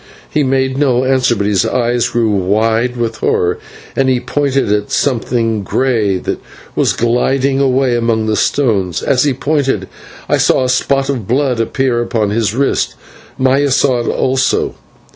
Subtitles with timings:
[0.31, 3.59] He made no answer, but his eyes grew wide with horror,
[3.95, 6.39] and he pointed at something grey that
[6.75, 9.87] was gliding away among the stones, and as he pointed
[10.27, 12.95] I saw a spot of blood appear upon his wrist.
[13.37, 14.73] Maya saw it also.